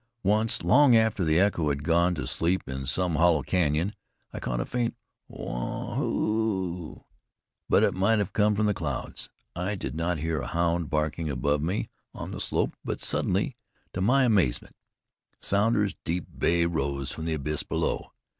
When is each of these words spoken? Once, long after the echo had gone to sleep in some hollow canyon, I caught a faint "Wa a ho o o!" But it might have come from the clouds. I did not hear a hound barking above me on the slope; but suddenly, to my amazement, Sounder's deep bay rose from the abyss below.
Once, 0.23 0.63
long 0.63 0.95
after 0.95 1.23
the 1.23 1.39
echo 1.39 1.69
had 1.69 1.83
gone 1.83 2.15
to 2.15 2.25
sleep 2.25 2.67
in 2.67 2.87
some 2.87 3.17
hollow 3.17 3.43
canyon, 3.43 3.93
I 4.33 4.39
caught 4.39 4.59
a 4.59 4.65
faint 4.65 4.95
"Wa 5.27 5.91
a 5.91 5.95
ho 5.95 6.03
o 6.03 6.05
o!" 6.05 7.05
But 7.69 7.83
it 7.83 7.93
might 7.93 8.17
have 8.17 8.33
come 8.33 8.55
from 8.55 8.65
the 8.65 8.73
clouds. 8.73 9.29
I 9.55 9.75
did 9.75 9.93
not 9.93 10.17
hear 10.17 10.41
a 10.41 10.47
hound 10.47 10.89
barking 10.89 11.29
above 11.29 11.61
me 11.61 11.89
on 12.15 12.31
the 12.31 12.41
slope; 12.41 12.75
but 12.83 12.99
suddenly, 12.99 13.55
to 13.93 14.01
my 14.01 14.23
amazement, 14.23 14.75
Sounder's 15.39 15.95
deep 16.03 16.25
bay 16.35 16.65
rose 16.65 17.11
from 17.11 17.25
the 17.25 17.35
abyss 17.35 17.61
below. 17.61 18.11